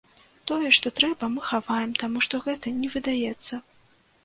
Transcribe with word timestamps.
Тое, 0.51 0.69
што 0.77 0.91
трэба, 0.99 1.29
мы 1.35 1.43
хаваем, 1.51 1.93
таму 2.05 2.25
што 2.29 2.41
гэта 2.49 2.75
не 2.81 2.93
выдаецца. 2.97 3.63